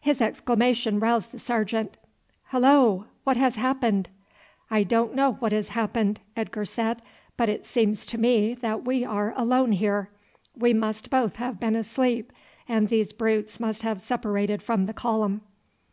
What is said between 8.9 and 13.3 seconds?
are alone here. We must both have been asleep, and these